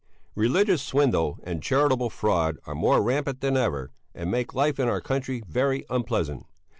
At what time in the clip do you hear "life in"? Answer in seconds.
4.55-4.87